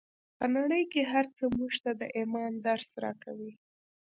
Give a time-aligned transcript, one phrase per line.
[0.37, 3.53] په نړۍ کې هر څه موږ ته د ايمان درس راکوي.